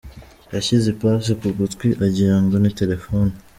[0.53, 3.31] Yashyize ipasi ku gutwi agira ngo ni telefoni